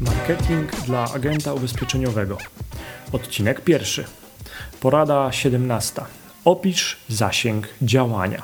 [0.00, 2.38] Marketing dla agenta ubezpieczeniowego.
[3.12, 4.04] Odcinek pierwszy.
[4.80, 6.02] Porada 17.
[6.44, 8.42] Opisz zasięg działania.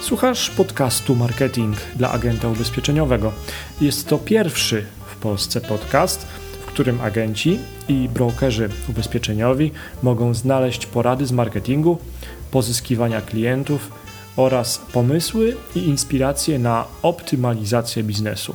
[0.00, 3.32] Słuchasz podcastu Marketing dla agenta ubezpieczeniowego.
[3.80, 6.26] Jest to pierwszy w Polsce podcast,
[6.62, 7.58] w którym agenci
[7.88, 9.72] i brokerzy ubezpieczeniowi
[10.02, 11.98] mogą znaleźć porady z marketingu,
[12.50, 14.03] pozyskiwania klientów
[14.36, 18.54] oraz pomysły i inspiracje na optymalizację biznesu.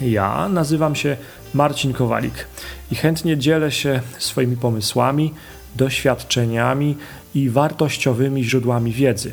[0.00, 1.16] Ja nazywam się
[1.54, 2.46] Marcin Kowalik
[2.92, 5.34] i chętnie dzielę się swoimi pomysłami,
[5.76, 6.96] doświadczeniami
[7.34, 9.32] i wartościowymi źródłami wiedzy.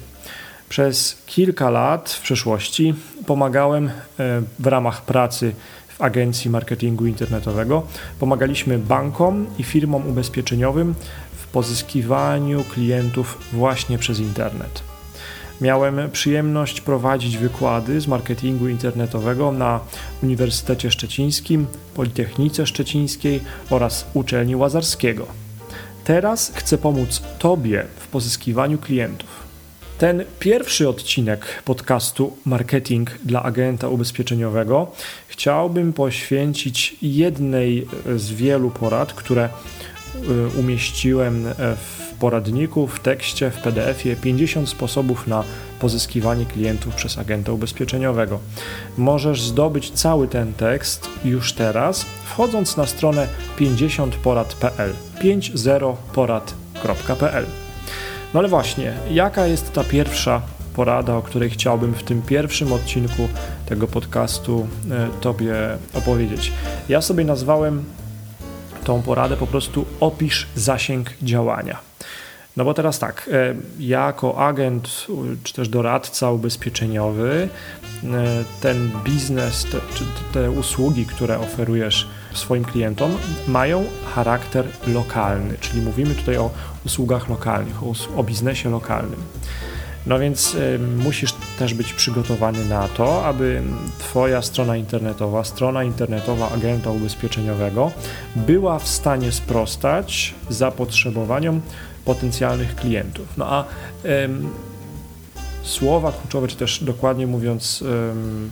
[0.70, 2.94] Przez kilka lat w przeszłości
[3.26, 3.92] pomagałem e,
[4.59, 5.54] w ramach pracy
[5.98, 7.84] w agencji marketingu internetowego.
[8.20, 10.96] Pomagaliśmy bankom i firmom ubezpieczeniowym
[11.36, 14.97] w pozyskiwaniu klientów właśnie przez internet.
[15.62, 19.80] Miałem przyjemność prowadzić wykłady z marketingu internetowego na
[20.24, 25.28] Uniwersytecie Szczecińskim, Politechnice Szczecińskiej oraz Uczelni Łazarskiego.
[26.04, 29.48] Teraz chcę pomóc Tobie w pozyskiwaniu klientów.
[29.98, 34.92] Ten pierwszy odcinek podcastu Marketing dla agenta ubezpieczeniowego
[35.28, 39.50] chciałbym poświęcić jednej z wielu porad, które
[40.56, 45.44] y, umieściłem w poradniku, w tekście, w PDF-ie 50 sposobów na
[45.80, 48.40] pozyskiwanie klientów przez agenta ubezpieczeniowego.
[48.98, 53.28] Możesz zdobyć cały ten tekst już teraz, wchodząc na stronę
[53.59, 57.46] 50porad.pl 50porad.pl.
[58.34, 60.42] No ale właśnie, jaka jest ta pierwsza
[60.76, 63.28] porada, o której chciałbym w tym pierwszym odcinku
[63.66, 65.56] tego podcastu e, Tobie
[65.94, 66.52] opowiedzieć?
[66.90, 67.84] Ja sobie nazwałem
[68.88, 71.78] tą poradę po prostu opisz zasięg działania.
[72.58, 75.08] No bo teraz tak, e, ja jako agent
[75.44, 77.50] czy też doradca ubezpieczeniowy,
[78.04, 78.08] e,
[78.62, 83.12] ten biznes, te, czy te usługi, które oferujesz swoim klientom,
[83.48, 86.50] mają charakter lokalny, czyli mówimy tutaj o
[86.86, 89.20] usługach lokalnych, o, o biznesie lokalnym.
[90.07, 93.62] No więc y, musisz też być przygotowany na to, aby
[94.00, 97.91] Twoja strona internetowa, strona internetowa agenta ubezpieczeniowego
[98.35, 101.62] była w stanie sprostać zapotrzebowaniom
[102.06, 103.28] potencjalnych klientów.
[103.38, 103.66] No a
[104.06, 104.50] ym,
[105.63, 108.51] słowa kluczowe, czy też dokładnie mówiąc, ym,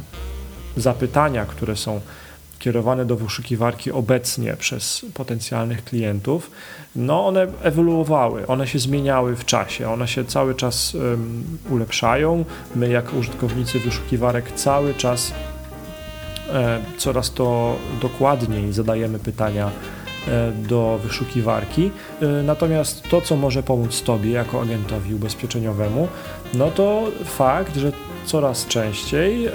[0.77, 2.01] zapytania, które są
[2.59, 6.51] kierowane do wyszukiwarki obecnie przez potencjalnych klientów,
[6.95, 12.45] no one ewoluowały, one się zmieniały w czasie, one się cały czas um, ulepszają.
[12.75, 15.33] My, jako użytkownicy wyszukiwarek, cały czas
[16.53, 19.71] e, coraz to dokładniej zadajemy pytania
[20.27, 21.91] e, do wyszukiwarki.
[22.21, 26.07] E, natomiast to, co może pomóc Tobie jako agentowi ubezpieczeniowemu,
[26.53, 27.91] no to fakt, że
[28.25, 29.49] coraz częściej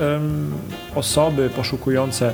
[0.95, 2.33] osoby poszukujące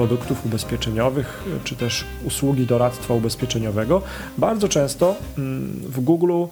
[0.00, 4.02] produktów ubezpieczeniowych czy też usługi doradztwa ubezpieczeniowego,
[4.38, 6.44] bardzo często mm, w Google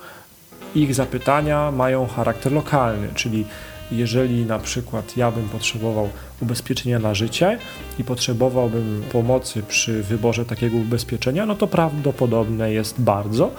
[0.75, 3.45] ich zapytania mają charakter lokalny, czyli
[3.93, 6.09] jeżeli na przykład ja bym potrzebował
[6.43, 7.59] ubezpieczenia na życie
[7.99, 13.51] i potrzebowałbym pomocy przy wyborze takiego ubezpieczenia, no to prawdopodobne jest bardzo,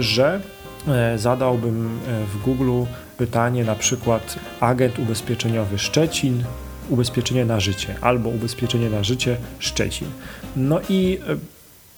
[0.00, 0.40] że
[0.88, 2.84] e, zadałbym e, w Google
[3.16, 6.44] pytanie na przykład agent ubezpieczeniowy Szczecin
[6.92, 10.08] ubezpieczenie na życie albo ubezpieczenie na życie Szczecin.
[10.56, 11.36] No i e,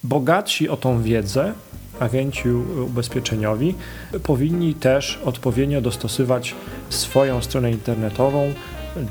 [0.05, 1.53] bogatsi o tą wiedzę
[2.01, 2.49] agenci
[2.87, 3.75] ubezpieczeniowi
[4.23, 6.55] powinni też odpowiednio dostosować
[6.91, 8.53] swoją stronę internetową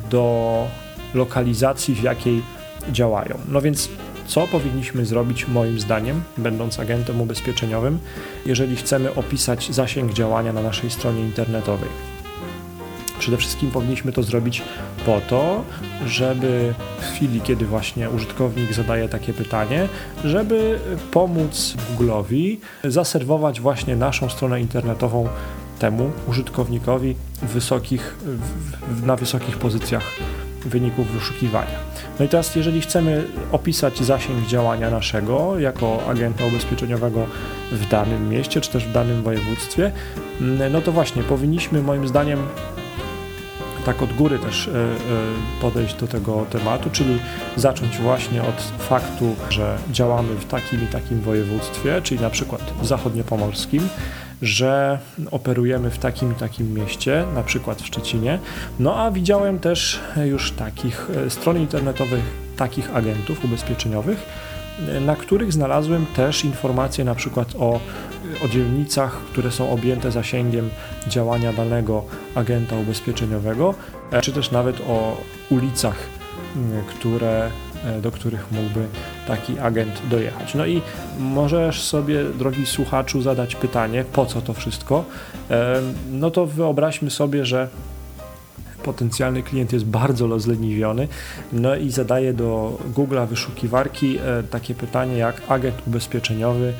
[0.09, 0.67] do
[1.13, 2.41] lokalizacji, w jakiej
[2.91, 3.38] działają.
[3.47, 3.89] No więc
[4.27, 7.99] co powinniśmy zrobić moim zdaniem, będąc agentem ubezpieczeniowym,
[8.45, 12.12] jeżeli chcemy opisać zasięg działania na naszej stronie internetowej?
[13.19, 14.62] Przede wszystkim powinniśmy to zrobić
[15.06, 15.63] po to,
[16.06, 19.88] żeby w chwili, kiedy właśnie użytkownik zadaje takie pytanie,
[20.24, 20.79] żeby
[21.12, 25.28] pomóc Google'owi zaserwować właśnie naszą stronę internetową
[25.79, 28.18] temu użytkownikowi wysokich,
[29.06, 30.03] na wysokich pozycjach
[30.66, 31.79] wyników wyszukiwania.
[32.20, 37.26] No i teraz, jeżeli chcemy opisać zasięg działania naszego jako agenta ubezpieczeniowego
[37.72, 39.91] w danym mieście, czy też w danym województwie,
[40.72, 42.40] no to właśnie powinniśmy moim zdaniem
[43.85, 44.96] tak od góry też e, e,
[45.62, 47.20] podejść do tego tematu, czyli
[47.56, 53.90] zacząć właśnie od faktu, że działamy w takim i takim województwie, czyli na przykład zachodniopomorskim,
[54.41, 55.00] że
[55.32, 58.40] operujemy w takim i takim mieście, na przykład w Szczecinie.
[58.80, 62.24] No a widziałem też już takich e, stron internetowych,
[62.58, 64.26] takich agentów ubezpieczeniowych,
[65.02, 67.80] na których znalazłem też informacje na przykład o
[68.46, 70.70] o dzielnicach, które są objęte zasięgiem
[71.08, 72.03] działania danego
[72.35, 73.76] agenta ubezpieczeniowego,
[74.12, 75.18] e, czy też nawet o
[75.50, 75.96] ulicach,
[76.88, 77.50] które,
[77.85, 78.85] e, do których mógłby
[79.28, 80.56] taki agent dojechać.
[80.56, 80.82] No i
[81.20, 85.06] możesz sobie, drogi słuchaczu, zadać pytanie, po co to wszystko?
[86.12, 87.68] No to wyobraźmy sobie, że
[88.84, 91.08] potencjalny klient jest bardzo rozleniwiony,
[91.53, 96.74] no i zadaje do Google'a wyszukiwarki e, takie pytanie jak agent ubezpieczeniowy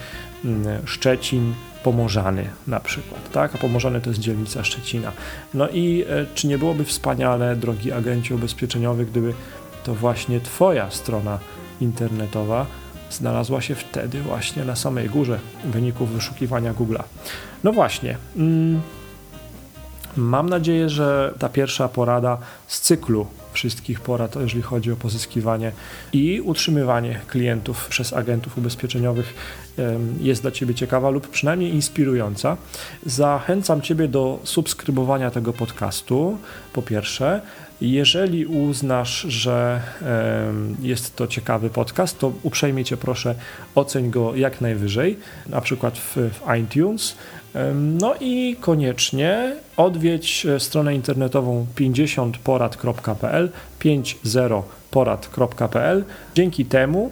[0.46, 1.54] mm, Szczecin
[1.84, 3.56] Pomorzany na przykład, tak?
[3.56, 5.12] A Pomorzany to jest dzielnica Szczecina.
[5.54, 9.34] No i e, czy nie byłoby wspaniale, drogi agencie ubezpieczeniowy, gdyby
[9.84, 11.40] to właśnie Twoja strona
[11.82, 12.66] internetowa
[13.10, 17.04] znalazła się wtedy właśnie na samej górze wyników wyszukiwania Google'a.
[17.64, 18.18] No właśnie.
[18.38, 18.82] Mm,
[20.18, 22.38] Mam nadzieję, że ta pierwsza porada
[22.68, 25.72] z cyklu wszystkich porad, jeżeli chodzi o pozyskiwanie
[26.14, 29.34] i utrzymywanie klientów przez agentów ubezpieczeniowych
[30.22, 32.58] jest dla Ciebie ciekawa lub przynajmniej inspirująca.
[33.06, 36.38] Zachęcam Ciebie do subskrybowania tego podcastu,
[36.74, 37.42] po pierwsze.
[37.82, 39.82] Jeżeli uznasz, że
[40.82, 43.36] jest to ciekawy podcast, to uprzejmie Cię proszę,
[43.76, 45.18] oceń go jak najwyżej,
[45.50, 47.16] na przykład w, w iTunes.
[47.74, 53.43] No i koniecznie odwiedź e, stronę internetową 50porad.pl
[53.80, 56.04] 50porad.pl.
[56.36, 57.12] Dzięki temu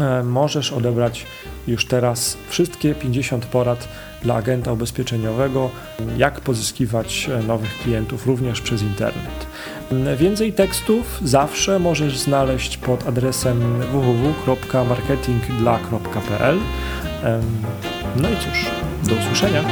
[0.00, 1.26] e, możesz odebrać
[1.66, 3.88] już teraz wszystkie 50 porad
[4.22, 5.70] dla agenta ubezpieczeniowego,
[6.16, 9.46] jak pozyskiwać e, nowych klientów również przez internet.
[10.16, 16.58] Więcej tekstów zawsze możesz znaleźć pod adresem www.marketingdla.pl.
[18.16, 18.70] No i cóż,
[19.08, 19.64] do usłyszenia.